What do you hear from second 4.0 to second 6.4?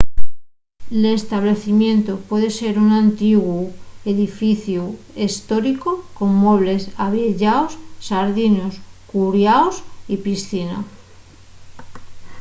edificiu hestóricu con